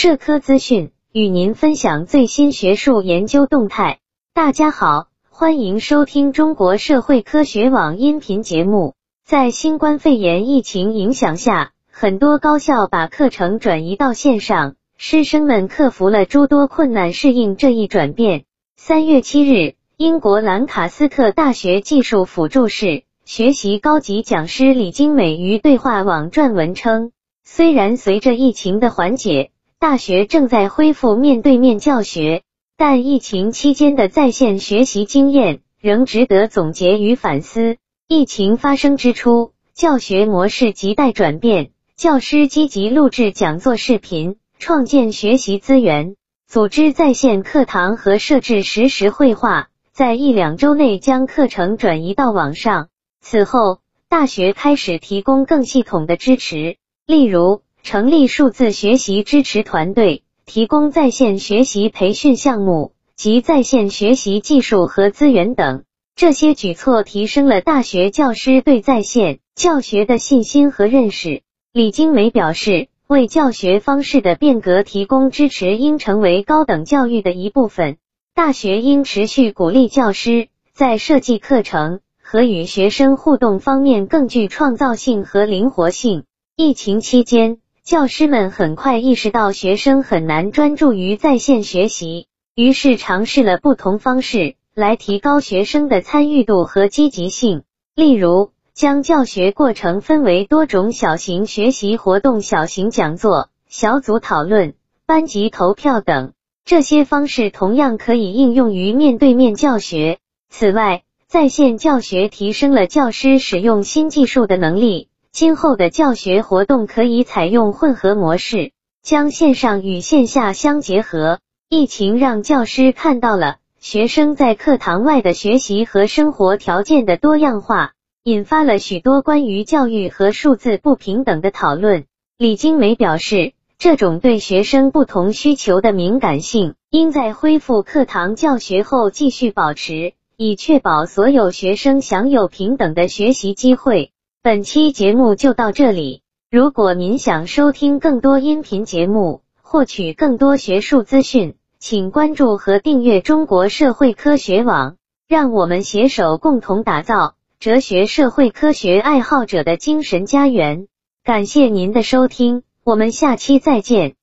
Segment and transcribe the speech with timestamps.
[0.00, 3.98] 社科资讯，与您分享最新学术研究动态。
[4.32, 8.94] 大家好，欢迎收听中国社会科学网音频节目。
[9.26, 18.44] 在新冠肺炎疫情影响下，很多高校把课程转移到线上，师生们克服了诸多困难，适应这一转变。
[18.76, 23.02] 三月七日，英国兰卡斯特大学技术辅助室。
[23.24, 27.10] 学习高级讲师李金美于对话网撰文称，
[27.42, 29.50] 虽然随着疫情的缓解，
[29.80, 32.42] 大学正在恢复面对面教学，
[32.76, 37.76] 但疫情期间的在线学习经验仍值得总结与反思。
[38.08, 46.16] 疫情发生之初，教学模式亟待转变，教师积极录制讲座视频，创建学习资源，
[46.48, 52.88] 组织在线课堂和设置实时会话，在一两周内将课程转移到网上。
[53.20, 65.84] 此后，大学开始提供更系统的支持，例如成立数字学习支持团队，提供在线学习培训项目及在线学习技术和资源等。
[66.14, 71.42] 这些举措提升了大学教师对在线教学的信心和认识。
[71.72, 77.96] 李金梅表示，为教学方式的变革提供支持应成为高等教育的一部分。
[78.34, 82.00] 大学应持续鼓励教师在设计课程。
[82.30, 86.24] 和与学生互动方面更具创造性和灵活性。
[86.56, 87.56] 疫情期间，
[87.88, 97.62] 教师们很快意识到学生很难专注于在线学习，于是尝试了不同方式来提高学生的参与度和积极性。
[97.94, 104.74] 例如，将教学过程分为多种小型学习活动、小型讲座、小组讨论、
[105.06, 106.34] 班级投票等。
[106.66, 110.18] 这些方式同样可以应用于面对面教学。
[110.50, 115.08] 此外，在线教学提升了教师使用新技术的能力。
[115.38, 118.72] 今后的教学活动可以采用混合模式，
[119.04, 121.38] 将线上与线下相结合。
[121.68, 127.92] 疫情让教师看到了学生在课堂外的学习和生活条件的多样化，
[128.24, 132.06] 引发了许多关于教育和数字不平等的讨论。
[132.36, 140.14] 李金梅表示，这种对学生不同需求的敏感性，应在恢复课堂教学后继续保持。
[140.36, 144.10] 以确保所有学生享有平等的学习机会。
[144.40, 146.22] 本期节目就到这里。
[146.48, 154.96] 如果您想收听更多音频节目，获取更多学术资讯，请关注和订阅中国社会科学网。
[155.26, 160.86] 让我们携手共同打造哲学社会科学爱好者的精神家园。
[161.24, 164.14] 感谢您的收听，我们下期再见。